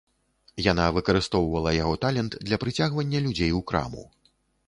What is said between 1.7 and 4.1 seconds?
яго талент для прыцягвання людзей у краму.